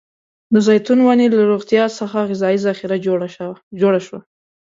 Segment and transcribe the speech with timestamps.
[0.53, 2.97] د زیتون ونې له روغتيا څخه غذايي ذخیره
[3.85, 4.19] جوړه شوه.